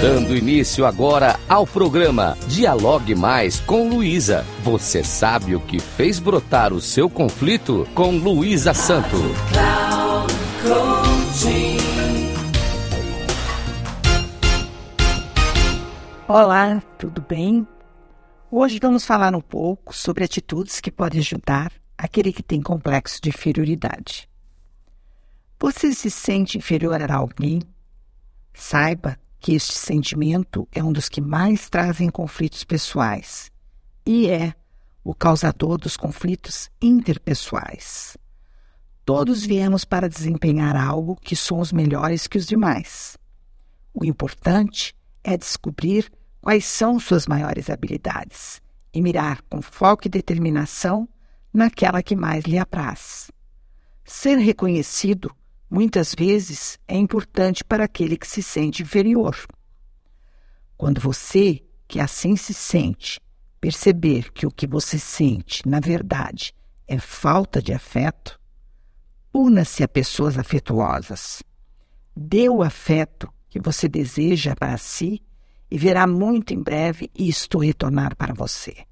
Dando 0.00 0.36
início 0.36 0.84
agora 0.84 1.40
ao 1.48 1.66
programa 1.66 2.36
Dialogue 2.48 3.14
Mais 3.14 3.60
com 3.60 3.88
Luísa. 3.88 4.44
Você 4.62 5.02
sabe 5.02 5.56
o 5.56 5.60
que 5.60 5.80
fez 5.80 6.18
brotar 6.18 6.74
o 6.74 6.82
seu 6.82 7.08
conflito 7.08 7.88
com 7.94 8.10
Luísa 8.18 8.74
Santo. 8.74 9.16
Olá, 16.28 16.82
tudo 16.98 17.22
bem? 17.22 17.66
Hoje 18.50 18.78
vamos 18.78 19.06
falar 19.06 19.34
um 19.34 19.40
pouco 19.40 19.96
sobre 19.96 20.24
atitudes 20.24 20.78
que 20.78 20.90
podem 20.90 21.20
ajudar 21.20 21.72
aquele 21.96 22.34
que 22.34 22.42
tem 22.42 22.60
complexo 22.60 23.18
de 23.22 23.30
inferioridade. 23.30 24.28
Você 25.58 25.94
se 25.94 26.10
sente 26.10 26.58
inferior 26.58 27.00
a 27.00 27.16
alguém? 27.16 27.62
Saiba 28.52 29.18
que 29.38 29.54
este 29.54 29.74
sentimento 29.74 30.68
é 30.72 30.82
um 30.82 30.92
dos 30.92 31.08
que 31.08 31.20
mais 31.20 31.68
trazem 31.68 32.08
conflitos 32.08 32.64
pessoais 32.64 33.50
e 34.04 34.28
é 34.28 34.54
o 35.04 35.14
causador 35.14 35.78
dos 35.78 35.96
conflitos 35.96 36.70
interpessoais. 36.80 38.16
Todos 39.04 39.46
viemos 39.46 39.84
para 39.84 40.08
desempenhar 40.08 40.76
algo 40.76 41.14
que 41.14 41.36
somos 41.36 41.70
melhores 41.70 42.26
que 42.26 42.38
os 42.38 42.46
demais. 42.46 43.16
O 43.94 44.04
importante 44.04 44.96
é 45.22 45.36
descobrir 45.36 46.10
quais 46.40 46.64
são 46.64 46.98
suas 46.98 47.26
maiores 47.26 47.70
habilidades 47.70 48.60
e 48.92 49.00
mirar 49.00 49.42
com 49.42 49.62
foco 49.62 50.06
e 50.06 50.10
determinação 50.10 51.08
naquela 51.52 52.02
que 52.02 52.16
mais 52.16 52.44
lhe 52.44 52.58
apraz. 52.58 53.30
Ser 54.04 54.38
reconhecido 54.38 55.34
muitas 55.70 56.14
vezes 56.14 56.78
é 56.86 56.96
importante 56.96 57.64
para 57.64 57.84
aquele 57.84 58.16
que 58.16 58.26
se 58.26 58.42
sente 58.42 58.82
inferior. 58.82 59.36
Quando 60.76 61.00
você, 61.00 61.62
que 61.88 62.00
assim 62.00 62.36
se 62.36 62.54
sente, 62.54 63.20
perceber 63.60 64.32
que 64.32 64.46
o 64.46 64.50
que 64.50 64.66
você 64.66 64.98
sente, 64.98 65.66
na 65.68 65.80
verdade, 65.80 66.54
é 66.86 66.98
falta 66.98 67.60
de 67.60 67.72
afeto, 67.72 68.38
una-se 69.32 69.82
a 69.82 69.88
pessoas 69.88 70.38
afetuosas. 70.38 71.42
Dê 72.14 72.48
o 72.48 72.62
afeto 72.62 73.32
que 73.48 73.60
você 73.60 73.88
deseja 73.88 74.54
para 74.54 74.78
si 74.78 75.22
e 75.70 75.76
verá 75.76 76.06
muito 76.06 76.54
em 76.54 76.62
breve 76.62 77.10
isto 77.14 77.58
retornar 77.58 78.16
para 78.16 78.32
você. 78.32 78.86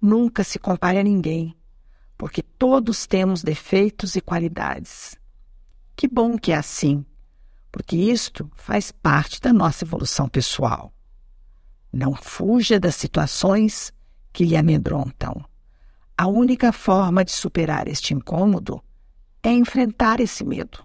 Nunca 0.00 0.42
se 0.42 0.58
compare 0.58 0.98
a 0.98 1.02
ninguém, 1.02 1.56
porque 2.18 2.42
todos 2.42 3.06
temos 3.06 3.42
defeitos 3.42 4.16
e 4.16 4.20
qualidades. 4.20 5.16
Que 5.96 6.08
bom 6.08 6.38
que 6.38 6.52
é 6.52 6.56
assim, 6.56 7.04
porque 7.70 7.96
isto 7.96 8.50
faz 8.54 8.90
parte 8.90 9.40
da 9.40 9.52
nossa 9.52 9.84
evolução 9.84 10.28
pessoal. 10.28 10.92
Não 11.92 12.14
fuja 12.14 12.80
das 12.80 12.94
situações 12.94 13.92
que 14.32 14.44
lhe 14.44 14.56
amedrontam. 14.56 15.44
A 16.16 16.26
única 16.26 16.72
forma 16.72 17.24
de 17.24 17.32
superar 17.32 17.88
este 17.88 18.14
incômodo 18.14 18.82
é 19.42 19.50
enfrentar 19.50 20.20
esse 20.20 20.44
medo. 20.44 20.84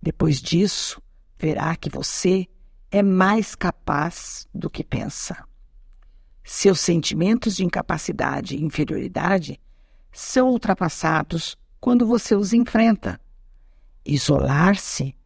Depois 0.00 0.40
disso, 0.40 1.02
verá 1.38 1.74
que 1.74 1.90
você 1.90 2.46
é 2.90 3.02
mais 3.02 3.54
capaz 3.54 4.46
do 4.54 4.70
que 4.70 4.84
pensa. 4.84 5.44
Seus 6.44 6.80
sentimentos 6.80 7.56
de 7.56 7.64
incapacidade 7.64 8.54
e 8.54 8.62
inferioridade 8.62 9.60
são 10.12 10.50
ultrapassados 10.50 11.56
quando 11.80 12.06
você 12.06 12.36
os 12.36 12.52
enfrenta. 12.52 13.20
Isolar-se 14.06 15.16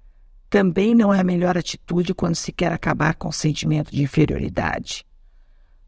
também 0.48 0.94
não 0.94 1.12
é 1.12 1.20
a 1.20 1.24
melhor 1.24 1.58
atitude 1.58 2.14
quando 2.14 2.34
se 2.34 2.50
quer 2.50 2.72
acabar 2.72 3.14
com 3.14 3.28
o 3.28 3.32
sentimento 3.32 3.92
de 3.92 4.02
inferioridade. 4.02 5.06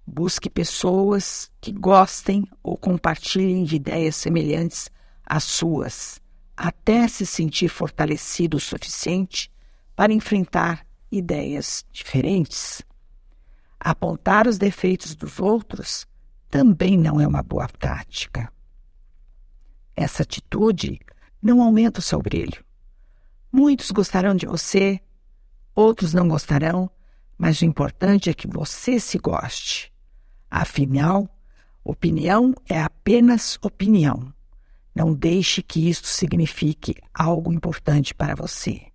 Busque 0.07 0.51
pessoas 0.51 1.51
que 1.61 1.73
gostem 1.73 2.47
ou 2.63 2.77
compartilhem 2.77 3.65
de 3.65 3.77
ideias 3.77 4.15
semelhantes 4.15 4.91
às 5.25 5.45
suas, 5.45 6.21
até 6.57 7.09
se 7.09 7.25
sentir 7.25 7.69
fortalecido 7.69 8.59
o 8.59 8.61
suficiente 8.61 9.51
para 9.97 10.13
enfrentar 10.13 10.87
ideias 11.11 11.85
diferentes. 11.91 12.83
Apontar 13.81 14.47
os 14.47 14.59
defeitos 14.59 15.15
dos 15.15 15.41
outros 15.41 16.07
também 16.51 16.99
não 16.99 17.21
é 17.21 17.27
uma 17.27 17.43
boa 17.43 17.67
tática. 17.67 18.53
Essa 19.97 20.23
atitude 20.23 21.01
não 21.43 21.63
aumenta 21.63 22.01
o 22.01 22.03
seu 22.03 22.21
brilho. 22.21 22.63
Muitos 23.55 23.91
gostarão 23.91 24.35
de 24.35 24.47
você, 24.47 24.99
outros 25.75 26.15
não 26.15 26.27
gostarão, 26.27 26.91
mas 27.37 27.61
o 27.61 27.67
importante 27.67 28.31
é 28.31 28.35
que 28.35 28.49
você 28.49 28.99
se 28.99 29.19
goste. 29.19 29.93
Afinal, 30.51 31.29
opinião 31.85 32.55
é 32.67 32.81
apenas 32.81 33.59
opinião. 33.61 34.33
Não 34.95 35.13
deixe 35.13 35.63
que 35.63 35.87
isto 35.87 36.07
signifique 36.09 36.95
algo 37.13 37.53
importante 37.53 38.15
para 38.15 38.35
você. 38.35 38.87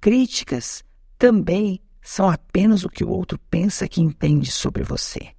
Críticas 0.00 0.84
também 1.18 1.80
são 2.00 2.30
apenas 2.30 2.84
o 2.84 2.88
que 2.88 3.02
o 3.02 3.08
outro 3.08 3.40
pensa 3.50 3.88
que 3.88 4.00
entende 4.00 4.52
sobre 4.52 4.84
você. 4.84 5.32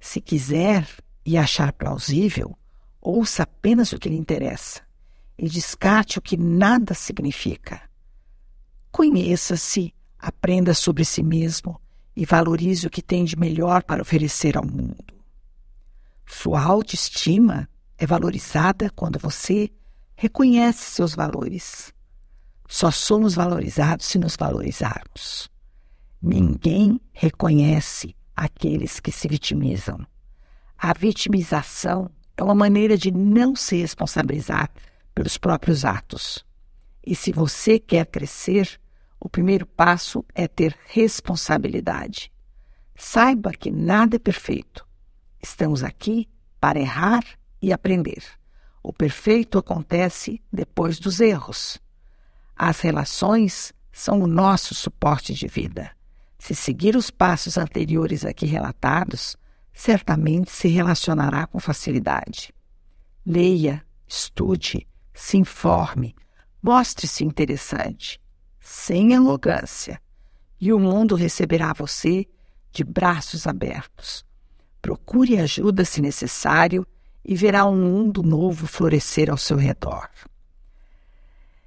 Se 0.00 0.22
quiser 0.22 0.88
e 1.24 1.36
achar 1.36 1.70
plausível, 1.74 2.56
ouça 2.98 3.42
apenas 3.42 3.92
o 3.92 3.98
que 3.98 4.08
lhe 4.08 4.16
interessa 4.16 4.80
e 5.42 5.48
descarte 5.48 6.20
o 6.20 6.22
que 6.22 6.36
nada 6.36 6.94
significa. 6.94 7.82
Conheça-se, 8.92 9.92
aprenda 10.16 10.72
sobre 10.72 11.04
si 11.04 11.20
mesmo 11.20 11.80
e 12.14 12.24
valorize 12.24 12.86
o 12.86 12.90
que 12.90 13.02
tem 13.02 13.24
de 13.24 13.36
melhor 13.36 13.82
para 13.82 14.02
oferecer 14.02 14.56
ao 14.56 14.64
mundo. 14.64 15.12
Sua 16.24 16.62
autoestima 16.62 17.68
é 17.98 18.06
valorizada 18.06 18.88
quando 18.90 19.18
você 19.18 19.68
reconhece 20.14 20.92
seus 20.92 21.12
valores. 21.12 21.92
Só 22.68 22.92
somos 22.92 23.34
valorizados 23.34 24.06
se 24.06 24.20
nos 24.20 24.36
valorizarmos. 24.36 25.50
Ninguém 26.22 27.00
reconhece 27.12 28.14
aqueles 28.36 29.00
que 29.00 29.10
se 29.10 29.26
vitimizam. 29.26 30.06
A 30.78 30.92
vitimização 30.92 32.08
é 32.36 32.44
uma 32.44 32.54
maneira 32.54 32.96
de 32.96 33.10
não 33.10 33.56
se 33.56 33.78
responsabilizar 33.78 34.70
pelos 35.14 35.36
próprios 35.36 35.84
atos. 35.84 36.44
E 37.04 37.14
se 37.14 37.32
você 37.32 37.78
quer 37.78 38.06
crescer, 38.06 38.80
o 39.18 39.28
primeiro 39.28 39.66
passo 39.66 40.24
é 40.34 40.46
ter 40.48 40.76
responsabilidade. 40.86 42.32
Saiba 42.94 43.52
que 43.52 43.70
nada 43.70 44.16
é 44.16 44.18
perfeito. 44.18 44.86
Estamos 45.42 45.82
aqui 45.82 46.28
para 46.60 46.78
errar 46.78 47.24
e 47.60 47.72
aprender. 47.72 48.22
O 48.82 48.92
perfeito 48.92 49.58
acontece 49.58 50.42
depois 50.52 50.98
dos 50.98 51.20
erros. 51.20 51.80
As 52.56 52.80
relações 52.80 53.72
são 53.92 54.20
o 54.20 54.26
nosso 54.26 54.74
suporte 54.74 55.34
de 55.34 55.46
vida. 55.46 55.90
Se 56.38 56.54
seguir 56.54 56.96
os 56.96 57.10
passos 57.10 57.56
anteriores 57.56 58.24
aqui 58.24 58.46
relatados, 58.46 59.36
certamente 59.72 60.50
se 60.50 60.68
relacionará 60.68 61.46
com 61.46 61.60
facilidade. 61.60 62.52
Leia, 63.24 63.84
estude, 64.06 64.86
se 65.12 65.36
informe, 65.36 66.14
mostre-se 66.62 67.24
interessante, 67.24 68.20
sem 68.60 69.14
arrogância, 69.14 70.00
e 70.60 70.72
o 70.72 70.78
mundo 70.78 71.14
receberá 71.14 71.72
você 71.72 72.26
de 72.70 72.84
braços 72.84 73.46
abertos. 73.46 74.24
Procure 74.80 75.38
ajuda 75.38 75.84
se 75.84 76.00
necessário 76.00 76.86
e 77.24 77.34
verá 77.34 77.66
um 77.66 77.76
mundo 77.76 78.22
novo 78.22 78.66
florescer 78.66 79.30
ao 79.30 79.36
seu 79.36 79.56
redor. 79.56 80.08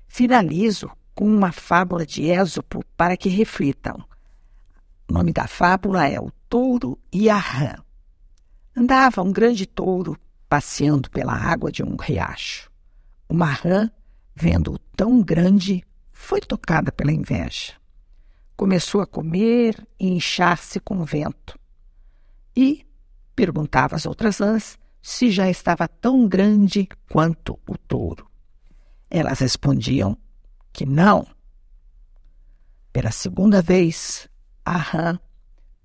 Finalizo 0.07 0.89
com 1.13 1.25
uma 1.25 1.51
fábula 1.51 2.05
de 2.05 2.29
Ésopo 2.29 2.83
para 2.97 3.15
que 3.15 3.29
reflitam. 3.29 4.03
O 5.09 5.13
nome 5.13 5.31
da 5.31 5.47
fábula 5.47 6.07
é 6.07 6.19
O 6.19 6.31
Touro 6.49 6.97
e 7.11 7.29
a 7.29 7.37
Rã. 7.37 7.75
Andava 8.75 9.21
um 9.21 9.31
grande 9.31 9.65
touro 9.65 10.17
passeando 10.49 11.09
pela 11.09 11.33
água 11.33 11.71
de 11.71 11.83
um 11.83 11.95
riacho. 11.95 12.69
Uma 13.27 13.47
rã, 13.47 13.89
vendo-o 14.35 14.77
tão 14.95 15.21
grande, 15.21 15.83
foi 16.11 16.39
tocada 16.41 16.91
pela 16.91 17.11
inveja. 17.11 17.73
Começou 18.55 19.01
a 19.01 19.07
comer 19.07 19.85
e 19.99 20.07
inchar-se 20.07 20.79
com 20.79 20.97
o 20.97 21.05
vento. 21.05 21.59
E 22.55 22.85
perguntava 23.35 23.95
às 23.95 24.05
outras 24.05 24.37
rãs 24.37 24.77
se 25.01 25.29
já 25.29 25.49
estava 25.49 25.87
tão 25.87 26.27
grande 26.27 26.87
quanto 27.11 27.59
o 27.67 27.77
touro. 27.77 28.29
Elas 29.09 29.39
respondiam 29.39 30.17
que 30.71 30.85
não. 30.85 31.27
Pela 32.91 33.11
segunda 33.11 33.61
vez, 33.61 34.27
a 34.63 34.77
rã 34.77 35.19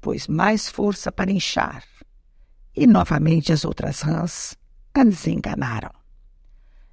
pôs 0.00 0.26
mais 0.26 0.68
força 0.68 1.12
para 1.12 1.30
inchar, 1.30 1.84
e 2.74 2.86
novamente 2.86 3.52
as 3.52 3.64
outras 3.64 4.00
rãs 4.00 4.56
a 4.94 5.04
desenganaram, 5.04 5.92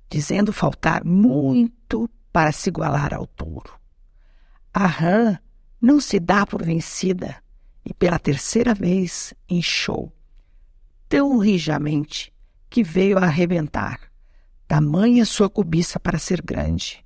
dizendo 0.10 0.54
faltar 0.54 1.04
muito 1.04 2.10
para 2.32 2.52
se 2.52 2.70
igualar 2.70 3.14
ao 3.14 3.26
touro. 3.26 3.74
A 4.74 4.86
rã 4.86 5.38
não 5.82 6.00
se 6.00 6.20
dá 6.20 6.46
por 6.46 6.64
vencida 6.64 7.36
e 7.86 7.94
pela 7.94 8.20
terceira 8.20 8.74
vez 8.74 9.34
inchou 9.50 10.12
tão 11.08 11.38
rijamente 11.38 12.34
que 12.70 12.84
veio 12.84 13.18
a 13.18 13.24
arrebentar, 13.24 14.00
tamanha 14.68 15.26
sua 15.26 15.50
cobiça 15.50 16.00
para 16.00 16.20
ser 16.20 16.42
grande. 16.42 17.04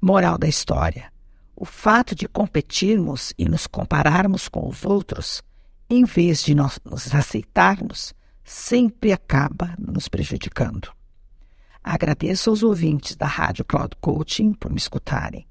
Moral 0.00 0.36
da 0.36 0.46
história: 0.46 1.10
o 1.54 1.64
fato 1.64 2.14
de 2.14 2.28
competirmos 2.28 3.32
e 3.38 3.46
nos 3.48 3.66
compararmos 3.66 4.48
com 4.48 4.68
os 4.68 4.84
outros, 4.84 5.42
em 5.88 6.04
vez 6.04 6.42
de 6.42 6.54
nós 6.54 6.78
nos 6.84 7.14
aceitarmos, 7.14 8.14
sempre 8.44 9.12
acaba 9.12 9.74
nos 9.78 10.08
prejudicando. 10.08 10.95
Agradeço 11.86 12.50
aos 12.50 12.64
ouvintes 12.64 13.14
da 13.14 13.26
Rádio 13.26 13.64
Cloud 13.64 13.94
Coaching 14.00 14.52
por 14.54 14.72
me 14.72 14.76
escutarem. 14.76 15.46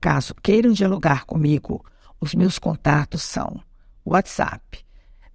Caso 0.00 0.32
queiram 0.40 0.70
dialogar 0.70 1.24
comigo, 1.24 1.84
os 2.20 2.36
meus 2.36 2.56
contatos 2.56 3.22
são 3.22 3.60
WhatsApp 4.06 4.78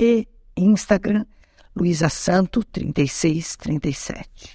e 0.00 0.28
Instagram 0.56 1.26
Luísa 1.74 2.08
Santo 2.08 2.62
3637. 2.62 4.54